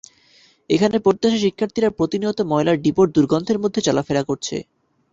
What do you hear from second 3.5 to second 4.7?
মধ্যে চলাফেরা করছে।